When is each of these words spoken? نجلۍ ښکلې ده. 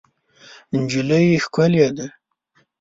نجلۍ 0.79 1.23
ښکلې 1.43 1.87
ده. 1.95 2.05